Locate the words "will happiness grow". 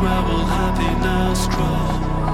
0.22-2.27